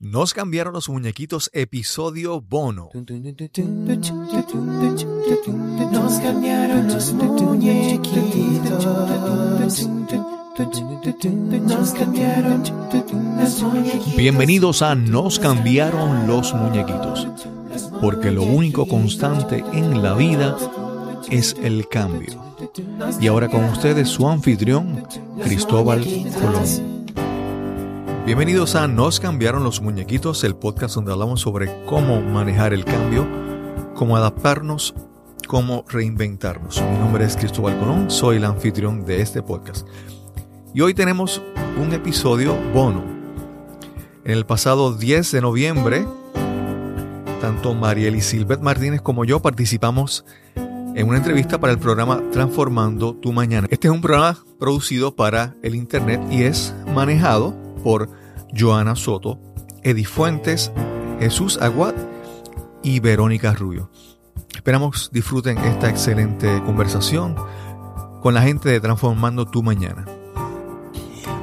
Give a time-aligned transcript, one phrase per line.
[0.00, 2.88] Nos cambiaron los muñequitos episodio bono.
[5.90, 8.86] Nos cambiaron los muñequitos.
[11.66, 12.62] Nos cambiaron
[13.40, 14.16] los muñequitos.
[14.16, 17.26] Bienvenidos a Nos cambiaron los muñequitos.
[18.00, 20.56] Porque lo único constante en la vida
[21.28, 22.40] es el cambio.
[23.20, 25.04] Y ahora con ustedes su anfitrión,
[25.42, 26.04] Cristóbal
[26.40, 26.97] Colón.
[28.28, 33.26] Bienvenidos a Nos cambiaron los muñequitos, el podcast donde hablamos sobre cómo manejar el cambio,
[33.94, 34.94] cómo adaptarnos,
[35.46, 36.82] cómo reinventarnos.
[36.82, 39.88] Mi nombre es Cristóbal Colón, soy el anfitrión de este podcast.
[40.74, 41.40] Y hoy tenemos
[41.82, 43.02] un episodio bono.
[44.26, 46.06] En el pasado 10 de noviembre,
[47.40, 53.14] tanto Mariel y Silvet Martínez como yo participamos en una entrevista para el programa Transformando
[53.14, 53.68] tu Mañana.
[53.70, 58.17] Este es un programa producido para el Internet y es manejado por
[58.56, 59.38] Joana Soto,
[59.82, 60.72] Edi Fuentes,
[61.20, 61.94] Jesús Aguad
[62.82, 63.90] y Verónica Rubio.
[64.54, 67.36] Esperamos disfruten esta excelente conversación
[68.20, 70.04] con la gente de Transformando tu Mañana.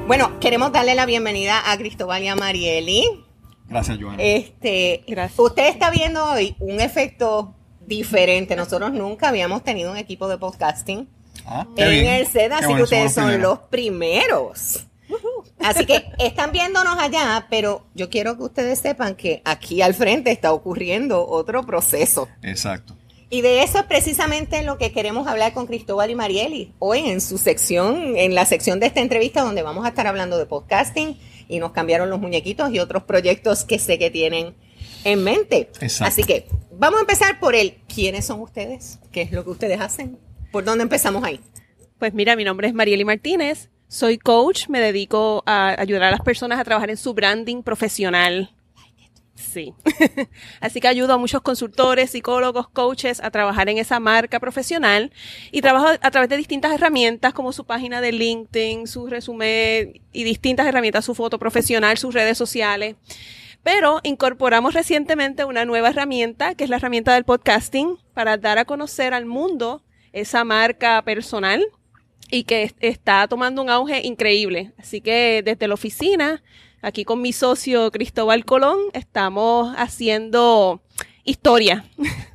[0.06, 3.04] Bueno, queremos darle la bienvenida a Cristóbal y a Marieli.
[3.68, 4.22] Gracias, Joana.
[4.22, 5.04] Este,
[5.36, 7.54] Usted está viendo hoy un efecto
[7.86, 8.54] diferente.
[8.54, 11.08] Nosotros nunca habíamos tenido un equipo de podcasting
[11.44, 14.86] Ah, en el SED, así que ustedes son los primeros.
[15.58, 20.30] Así que están viéndonos allá, pero yo quiero que ustedes sepan que aquí al frente
[20.30, 22.28] está ocurriendo otro proceso.
[22.42, 22.96] Exacto.
[23.28, 27.20] Y de eso es precisamente lo que queremos hablar con Cristóbal y Marieli hoy en
[27.20, 31.18] su sección, en la sección de esta entrevista donde vamos a estar hablando de podcasting
[31.48, 34.54] y nos cambiaron los muñequitos y otros proyectos que sé que tienen
[35.02, 35.70] en mente.
[35.80, 36.04] Exacto.
[36.04, 39.00] Así que vamos a empezar por el ¿quiénes son ustedes?
[39.10, 40.20] ¿Qué es lo que ustedes hacen?
[40.52, 41.40] ¿Por dónde empezamos ahí?
[41.98, 46.20] Pues mira, mi nombre es Marieli Martínez, soy coach, me dedico a ayudar a las
[46.20, 48.50] personas a trabajar en su branding profesional.
[49.36, 49.74] Sí.
[50.60, 55.12] Así que ayudo a muchos consultores, psicólogos, coaches a trabajar en esa marca profesional
[55.52, 60.24] y trabajo a través de distintas herramientas como su página de LinkedIn, su resumen y
[60.24, 62.96] distintas herramientas, su foto profesional, sus redes sociales.
[63.62, 68.64] Pero incorporamos recientemente una nueva herramienta, que es la herramienta del podcasting, para dar a
[68.64, 69.82] conocer al mundo
[70.12, 71.66] esa marca personal
[72.30, 74.72] y que es- está tomando un auge increíble.
[74.78, 76.42] Así que desde la oficina,
[76.82, 80.82] aquí con mi socio Cristóbal Colón, estamos haciendo
[81.24, 81.84] historia,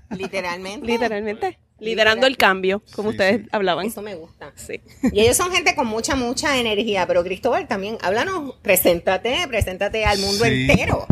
[0.09, 0.85] Literalmente.
[0.91, 3.47] literalmente, liderando el cambio, como Sí, ustedes sí.
[3.52, 3.85] hablaban.
[3.88, 4.52] Eso me gusta.
[4.56, 4.81] Sí.
[5.12, 7.08] Y ellos son gente con mucha, mucha energía.
[7.08, 10.68] Pero Cristóbal también, háblanos, preséntate, preséntate al mundo Sí.
[10.69, 11.08] entero.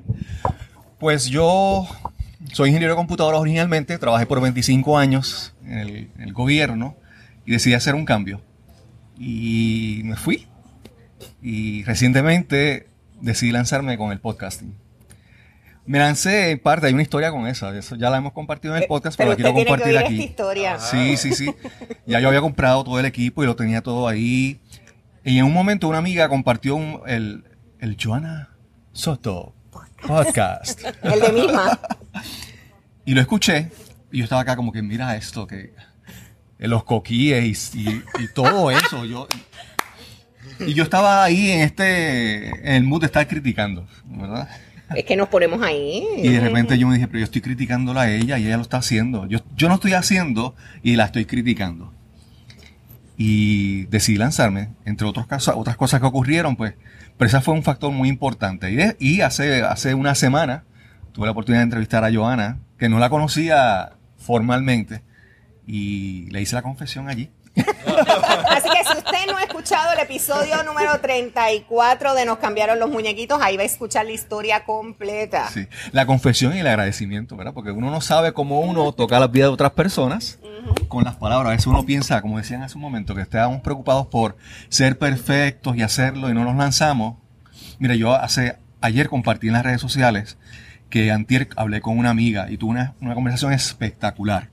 [1.00, 1.88] Pues yo
[2.54, 6.96] soy ingeniero de computadoras originalmente, trabajé por 25 años en el, en el gobierno
[7.46, 8.42] y decidí hacer un cambio.
[9.20, 10.48] Y me fui.
[11.42, 12.88] Y recientemente
[13.22, 14.74] decidí lanzarme con el podcasting.
[15.86, 18.84] Me lancé en parte, hay una historia con eso, eso ya la hemos compartido en
[18.84, 20.14] el podcast, pero, la usted quiero que compartir oír aquí.
[20.20, 20.80] esta historia.
[20.80, 21.54] Sí, sí, sí.
[22.06, 24.62] Ya yo había comprado todo el equipo y lo tenía todo ahí.
[25.26, 27.44] Y en un momento una amiga compartió un- el,
[27.80, 28.50] el Joana
[28.94, 29.56] Soto
[30.06, 30.82] podcast.
[31.04, 31.80] El de misma.
[33.06, 33.72] Y lo escuché
[34.12, 35.74] y yo estaba acá como que mira esto, que
[36.68, 39.06] los coquíes y, y- y todo eso.
[39.06, 39.28] Yo,
[40.60, 44.50] y yo estaba ahí en este, en el mood de estar criticando, ¿verdad?
[44.96, 46.04] Es que nos ponemos ahí.
[46.18, 48.64] Y de repente yo me dije, pero yo estoy criticándola a ella y ella lo
[48.64, 49.28] está haciendo.
[49.28, 51.94] Yo, yo no estoy haciendo y la estoy criticando.
[53.18, 56.74] Y decidí lanzarme, entre otros casos, otras cosas que ocurrieron, pues,
[57.18, 58.72] pero ese fue un factor muy importante.
[58.72, 60.64] Y, de- y hace, hace una semana
[61.12, 65.02] tuve la oportunidad de entrevistar a Joana, que no la conocía formalmente,
[65.72, 67.30] y le hice la confesión allí.
[67.56, 72.90] Así que si usted no ha escuchado el episodio número 34 de Nos cambiaron los
[72.90, 75.48] muñequitos, ahí va a escuchar la historia completa.
[75.50, 77.54] Sí, la confesión y el agradecimiento, ¿verdad?
[77.54, 80.40] Porque uno no sabe cómo uno toca la vida de otras personas
[80.88, 81.50] con las palabras.
[81.50, 84.38] A veces uno piensa, como decían hace un momento, que estábamos preocupados por
[84.70, 87.18] ser perfectos y hacerlo y no nos lanzamos.
[87.78, 90.40] Mira, yo hace ayer compartí en las redes sociales
[90.90, 94.50] que antier hablé con una amiga y tuve una, una conversación espectacular.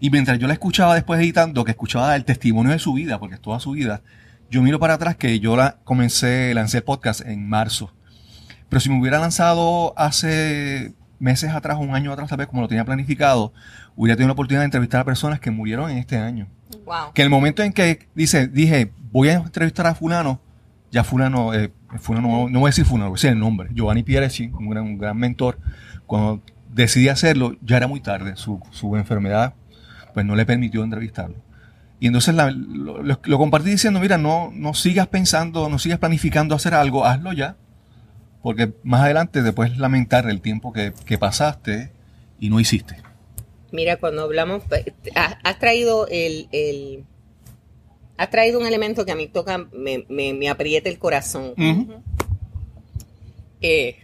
[0.00, 3.36] Y mientras yo la escuchaba después editando, que escuchaba el testimonio de su vida, porque
[3.36, 4.02] es toda su vida,
[4.50, 7.92] yo miro para atrás que yo la comencé, lancé el podcast en marzo.
[8.68, 12.68] Pero si me hubiera lanzado hace meses atrás, un año atrás, tal vez como lo
[12.68, 13.52] tenía planificado,
[13.96, 16.48] hubiera tenido la oportunidad de entrevistar a personas que murieron en este año.
[16.84, 17.12] Wow.
[17.14, 20.40] Que en el momento en que dice, dije, voy a entrevistar a fulano,
[20.90, 23.70] ya fulano, eh, fulano no, no voy a decir fulano, voy a decir el nombre,
[23.72, 25.58] Giovanni Piereci, un gran, un gran mentor,
[26.06, 29.54] cuando decidí hacerlo, ya era muy tarde, su, su enfermedad
[30.14, 31.36] pues no le permitió entrevistarlo.
[32.00, 35.98] Y entonces la- lo, lo- lo compartí diciendo, mira, no, no sigas pensando, no sigas
[35.98, 37.56] planificando hacer algo, hazlo ya.
[38.42, 41.90] porque más adelante te puedes lamentar el tiempo que, que pasaste
[42.38, 42.96] y no hiciste.
[43.72, 44.84] Mira, cuando hablamos, pues,
[45.14, 47.04] has, has traído el, el-
[48.18, 51.54] has traído un elemento que a mí toca, me, me, me aprieta el corazón.
[53.62, 53.96] Eh,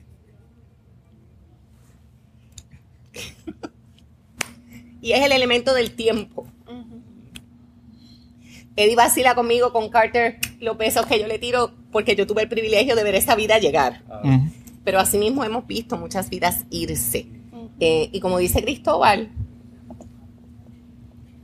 [5.00, 6.46] y es el elemento del tiempo.
[8.76, 12.48] Eddie vacila conmigo con Carter los besos que yo le tiro porque yo tuve el
[12.48, 14.02] privilegio de ver esa vida llegar.
[14.24, 14.50] Ujú.
[14.84, 17.26] Pero asimismo hemos visto muchas vidas irse.
[17.78, 19.30] Eh, y como dice Cristóbal,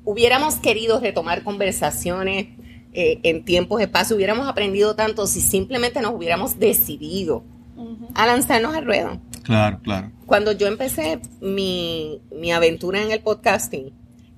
[0.04, 2.46] hubiéramos querido retomar conversaciones
[2.92, 7.44] eh, en tiempos, espacio, hubiéramos aprendido tanto si simplemente nos hubiéramos decidido
[8.14, 9.20] a lanzarnos al ruedo.
[9.42, 10.10] Claro, claro.
[10.26, 13.92] Cuando yo empecé mi, mi aventura en el podcasting,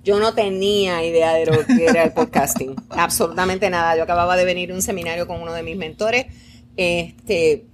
[0.05, 2.75] yo no tenía idea de lo que era el podcasting.
[2.91, 3.97] Absolutamente nada.
[3.97, 6.27] Yo acababa de venir a un seminario con uno de mis mentores.
[6.77, 7.67] Este,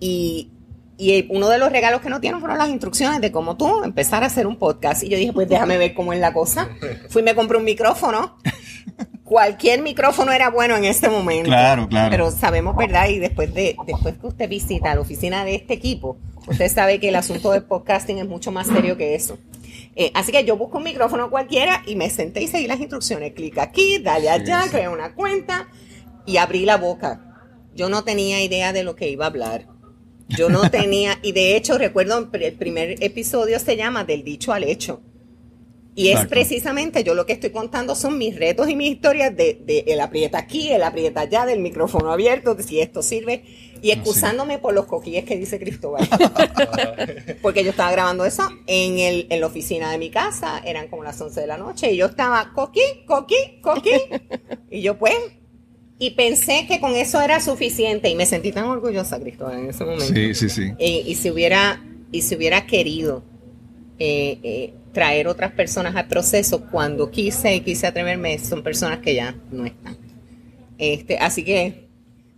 [0.00, 0.50] y,
[0.98, 4.22] y uno de los regalos que nos dieron fueron las instrucciones de cómo tú empezar
[4.22, 5.02] a hacer un podcast.
[5.02, 6.68] Y yo dije, pues déjame ver cómo es la cosa.
[7.10, 8.36] Fui y me compré un micrófono.
[9.26, 11.48] Cualquier micrófono era bueno en este momento.
[11.48, 12.10] Claro, claro.
[12.12, 13.08] Pero sabemos, ¿verdad?
[13.08, 17.08] Y después de después que usted visita la oficina de este equipo, usted sabe que
[17.08, 19.36] el asunto del podcasting es mucho más serio que eso.
[19.96, 23.32] Eh, así que yo busco un micrófono cualquiera y me senté y seguí las instrucciones.
[23.32, 25.66] Clic aquí, dale allá, Sí, una cuenta
[26.24, 27.20] y abrí la boca.
[27.74, 29.66] Yo no tenía idea de lo que iba a hablar.
[30.28, 34.62] Yo no tenía, y de hecho recuerdo el primer episodio se llama Del dicho al
[34.62, 35.02] hecho.
[35.96, 39.58] Y es precisamente yo lo que estoy contando son mis retos y mis historias de,
[39.64, 43.44] de el aprieta aquí, el aprieta allá, del micrófono abierto, de si esto sirve,
[43.80, 46.06] y excusándome por los coquilles que dice Cristóbal.
[47.42, 51.02] Porque yo estaba grabando eso en, el, en la oficina de mi casa, eran como
[51.02, 53.94] las 11 de la noche, y yo estaba coquí, coquí, coquí,
[54.70, 55.16] y yo pues,
[55.98, 59.82] y pensé que con eso era suficiente, y me sentí tan orgullosa, Cristóbal, en ese
[59.82, 60.12] momento.
[60.12, 60.72] Sí, sí, sí.
[60.78, 61.82] Eh, y si hubiera
[62.12, 63.22] y si hubiera querido
[63.98, 69.14] eh, eh, traer otras personas al proceso cuando quise y quise atreverme son personas que
[69.14, 69.96] ya no están
[70.78, 71.88] este así que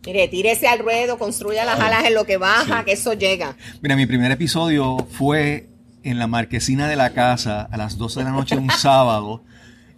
[0.07, 2.85] mire tírese al ruedo construya las alas en lo que baja Sí.
[2.85, 5.69] que eso llega Mira, mi primer episodio fue
[6.05, 9.43] en la marquesina de la casa a las 12 de la noche un sábado.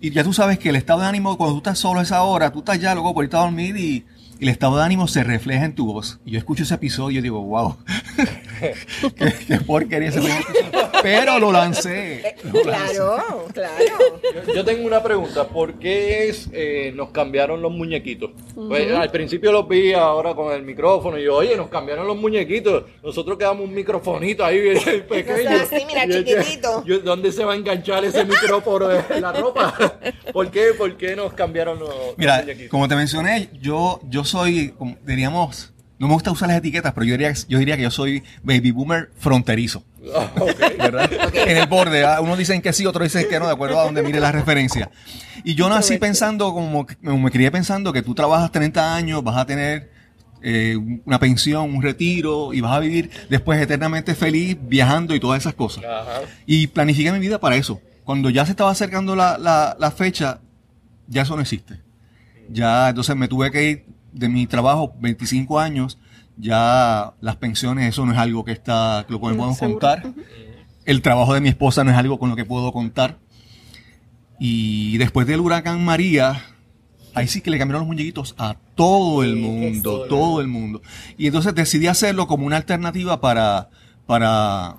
[0.00, 2.22] Y ya tú sabes que el estado de ánimo, cuando tú estás solo a esa
[2.22, 4.06] hora, tú estás ya luego por irte a dormir y,
[4.38, 6.18] y el estado de ánimo se refleja en tu voz.
[6.24, 7.76] Y yo escucho ese episodio y digo, wow,
[8.60, 10.90] qué, qué porquería ese primer episodio.
[11.02, 12.34] Pero lo lancé.
[12.44, 12.94] lo lancé.
[12.94, 13.84] claro claro
[14.46, 18.30] Yo, yo tengo una pregunta, ¿por qué es, eh, nos cambiaron los muñequitos?
[18.54, 22.16] Pues, al principio los vi ahora con el micrófono y yo, oye, nos cambiaron los
[22.16, 24.78] muñequitos, nosotros quedamos un microfonito ahí bien
[25.08, 25.50] pequeño.
[25.50, 26.84] Es así, mira, chiquitito.
[26.84, 29.74] yo, ¿Dónde se va a enganchar ese micrófono en la ropa?
[30.32, 32.70] ¿Por qué, por qué nos cambiaron los, los Mira, muñequitos?
[32.70, 35.69] como te mencioné, yo, yo soy, como diríamos,
[36.00, 38.70] no me gusta usar las etiquetas, pero yo diría, yo diría que yo soy baby
[38.70, 39.84] boomer fronterizo.
[40.78, 41.10] ¿verdad?
[41.34, 42.06] En el borde.
[42.06, 42.22] ¿ah?
[42.22, 44.90] Unos dicen que sí, otros dicen que no, de acuerdo a donde mire la referencia.
[45.44, 49.44] Y yo nací pensando, como, me crié pensando que tú trabajas 30 años, vas a
[49.44, 49.90] tener
[50.42, 50.74] eh,
[51.04, 55.52] una pensión, un retiro, y vas a vivir después eternamente feliz viajando y todas esas
[55.52, 55.84] cosas.
[55.84, 56.22] Ajá.
[56.46, 57.78] Y planifiqué mi vida para eso.
[58.04, 60.40] Cuando ya se estaba acercando la, la, la fecha,
[61.08, 61.78] ya eso no existe.
[62.48, 65.98] Ya, entonces me tuve que ir de mi trabajo, 25 años,
[66.36, 70.12] ya las pensiones, eso no es algo que está, que lo podemos contar.
[70.84, 73.18] El trabajo de mi esposa no es algo con lo que puedo contar.
[74.38, 76.42] Y después del huracán María,
[77.14, 80.80] ahí sí que le cambiaron los muñequitos a todo el mundo, todo el mundo.
[81.18, 83.68] Y entonces decidí hacerlo como una alternativa para,
[84.06, 84.76] para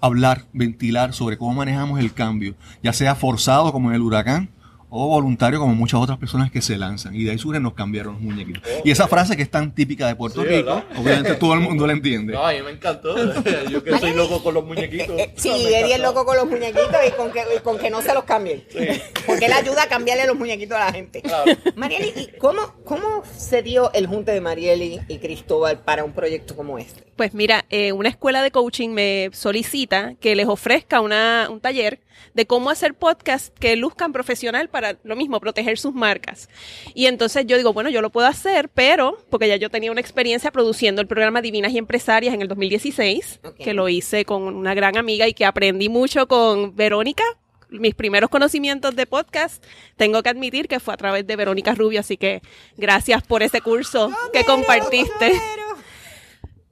[0.00, 4.50] hablar, ventilar sobre cómo manejamos el cambio, ya sea forzado como en el huracán
[4.96, 7.14] o voluntario como muchas otras personas que se lanzan.
[7.16, 8.62] Y de ahí surgen nos cambiaron los muñequitos.
[8.84, 10.84] Y esa frase que es tan típica de Puerto Sí, Rico, ¿verdad?
[10.96, 12.32] obviamente todo el mundo la entiende.
[12.32, 13.16] No, a mí me encantó.
[13.70, 15.18] Yo que soy loco con los muñequitos.
[15.18, 17.90] Eh, sí Me Eddie es loco con los muñequitos y con que, y con que
[17.90, 18.62] no se los cambien
[19.26, 21.50] porque él ayuda a cambiarle los muñequitos a la gente Claro.
[21.74, 26.54] Marieli, ¿y cómo, cómo se dio el junte de Marieli y Cristóbal para un proyecto
[26.54, 27.02] como este?
[27.16, 32.00] Pues mira, eh, una escuela de coaching me solicita que les ofrezca una, un taller
[32.34, 36.48] de cómo hacer podcast que luzcan profesional para lo mismo, proteger sus marcas.
[36.94, 40.00] Y entonces yo digo, bueno, yo lo puedo hacer, pero, porque ya yo tenía una
[40.00, 43.56] experiencia produciendo el programa Divinas y Empresarias en el 2016, Ok.
[43.56, 47.24] que lo hice con una gran amiga y que aprendí mucho con Verónica.
[47.70, 49.64] Mis primeros conocimientos de podcast,
[49.96, 52.40] tengo que admitir que fue a través de Verónica Rubio, así que
[52.76, 55.32] gracias por ese curso que compartiste.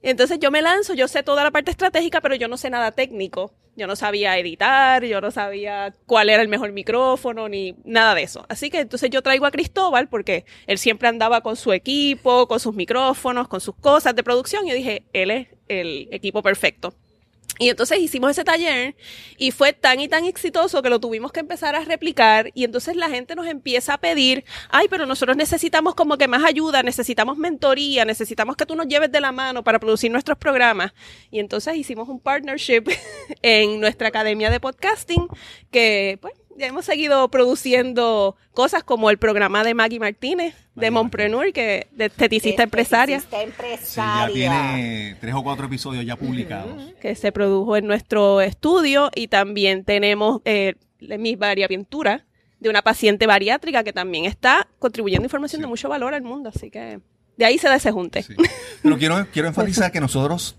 [0.01, 2.91] Entonces yo me lanzo, yo sé toda la parte estratégica, pero yo no sé nada
[2.91, 3.53] técnico.
[3.75, 8.23] Yo no sabía editar, yo no sabía cuál era el mejor micrófono, ni nada de
[8.23, 8.45] eso.
[8.49, 12.59] Así que entonces yo traigo a Cristóbal porque él siempre andaba con su equipo, con
[12.59, 14.65] sus micrófonos, con sus cosas de producción.
[14.65, 16.93] Y yo dije, él es el equipo perfecto.
[17.59, 18.95] Y entonces hicimos ese taller
[19.37, 22.95] y fue tan y tan exitoso que lo tuvimos que empezar a replicar y entonces
[22.95, 27.37] la gente nos empieza a pedir, ay, pero nosotros necesitamos como que más ayuda, necesitamos
[27.37, 30.93] mentoría, necesitamos que tú nos lleves de la mano para producir nuestros programas.
[31.29, 32.85] Y entonces hicimos un partnership
[33.43, 35.27] en nuestra academia de podcasting
[35.69, 41.51] que pues ya hemos seguido produciendo cosas como el programa de Maggie Martínez, de Mompreneur,
[41.53, 43.17] que de esteticista empresaria.
[43.17, 43.47] Esteticista
[43.85, 44.33] Sí, ya empresaria.
[44.33, 46.93] tiene tres o cuatro episodios ya publicados.
[47.01, 52.25] que se produjo en nuestro estudio y también tenemos eh, mi variaventura
[52.59, 56.71] de una paciente bariátrica que también está contribuyendo información de mucho valor al mundo, así
[56.71, 56.99] que
[57.35, 58.23] de ahí se da ese junte.
[58.23, 58.35] Sí.
[58.81, 60.55] Pero quiero, quiero enfatizar que nosotros,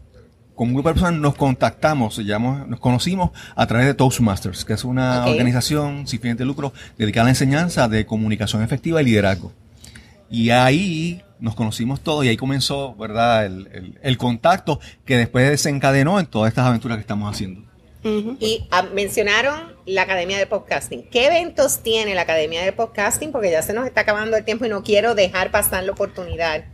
[0.54, 4.64] como un grupo de personas, nos contactamos, se llama- nos conocimos a través de Toastmasters,
[4.64, 9.02] que es una organización sin fines de lucro dedicada a la enseñanza de comunicación efectiva
[9.02, 9.52] y liderazgo.
[10.30, 15.48] Y ahí nos conocimos todos y ahí comenzó, ¿verdad?, el, el- el contacto que después
[15.50, 17.62] desencadenó en todas estas aventuras que estamos haciendo.
[18.38, 21.04] Y ah, mencionaron la Academia de Podcasting.
[21.10, 23.32] ¿Qué eventos tiene la Academia de Podcasting?
[23.32, 26.64] Porque ya se nos está acabando el tiempo y no quiero dejar pasar la oportunidad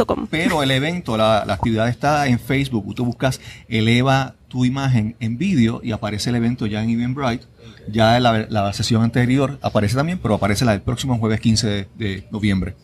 [0.05, 0.27] Com.
[0.29, 2.95] Pero el evento, la, actividad está en Facebook.
[2.95, 7.45] Tú buscas Eleva tu imagen en vídeo y aparece el evento ya en Eventbrite.
[7.45, 7.93] Okay.
[7.93, 12.27] Ya la, la, sesión anterior aparece también, pero aparece la del próximo jueves 15 de,
[12.31, 12.75] noviembre.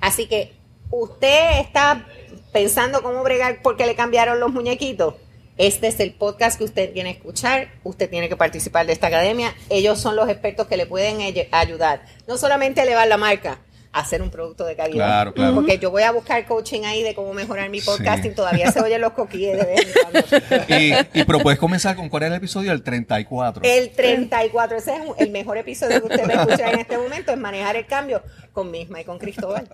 [0.00, 0.52] Así que
[0.90, 2.06] usted está
[2.52, 5.14] pensando cómo bregar porque le cambiaron los muñequitos
[5.56, 7.68] este es el podcast que usted tiene que escuchar.
[7.84, 9.54] Usted tiene que participar de esta academia.
[9.70, 11.20] Ellos son los expertos que le pueden
[11.52, 12.04] ayudar.
[12.26, 13.60] No solamente a elevar la marca,
[13.92, 15.06] a hacer un producto de calidad.
[15.06, 15.54] Claro, claro.
[15.54, 18.32] Porque yo voy a buscar coaching ahí de cómo mejorar mi podcasting.
[18.32, 18.36] Sí.
[18.36, 20.74] Todavía se oyen los coquilles de vez en cuando.
[21.14, 23.62] Y, y pero puedes comenzar con cuál es el episodio, el 34.
[23.62, 27.30] El 34, ese es el mejor episodio que usted va a escuchar en este momento,
[27.30, 29.68] es manejar el cambio con Misma y con Cristóbal.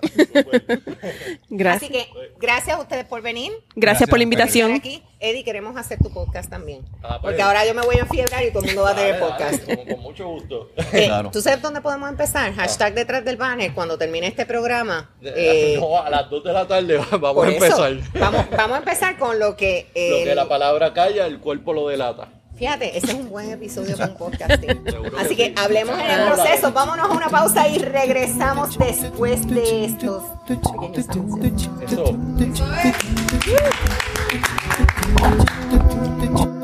[1.48, 1.90] Gracias.
[1.90, 2.06] Así que
[2.38, 3.50] gracias a ustedes por venir.
[3.74, 4.72] Gracias por la invitación.
[4.72, 5.02] aquí.
[5.22, 6.80] Eddie, queremos hacer tu podcast también.
[7.02, 7.20] Ah, pues.
[7.20, 9.26] Porque ahora yo me voy a enfiebrar y todo el mundo va a tener Dale,
[9.26, 9.62] podcast.
[9.66, 10.70] dale, con, con mucho gusto.
[10.92, 11.30] Eh, Claro.
[11.30, 12.52] ¿Tú sabes dónde podemos empezar?
[12.54, 13.74] Hashtag detrás del banner.
[13.74, 15.10] Cuando termine este programa.
[15.22, 18.18] eh, no, a las 2 de la tarde vamos a eso, empezar.
[18.18, 19.86] Vamos, vamos a empezar con lo que.
[19.94, 22.28] Lo que la palabra calla, el cuerpo lo delata.
[22.56, 24.84] Fíjate, ese es un buen episodio con podcasting.
[25.18, 26.72] Así que hablemos en el proceso.
[26.72, 31.70] Vámonos a una pausa y regresamos después de estos pequeños anuncios.
[31.90, 32.16] Eso.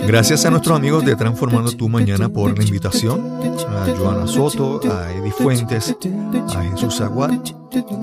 [0.07, 3.21] Gracias a nuestros amigos de Transformando tu Mañana por la invitación,
[3.69, 5.97] a Joana Soto, a Eddie Fuentes,
[6.55, 7.33] a Jesús Aguad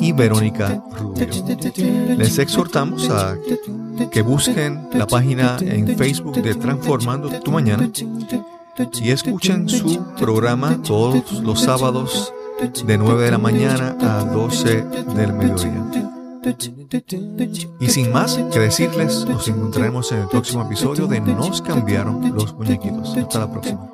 [0.02, 1.28] y Verónica Rubio.
[2.18, 3.38] Les exhortamos a
[4.12, 7.90] que busquen la página en Facebook de Transformando tu Mañana
[9.02, 12.34] y escuchen su programa todos los sábados
[12.86, 14.84] de 9 de la mañana a 12
[15.16, 16.13] del mediodía.
[17.80, 22.54] Y sin más que decirles, nos encontraremos en el próximo episodio de Nos cambiaron los
[22.54, 23.16] muñequitos.
[23.18, 23.90] Hasta la próxima.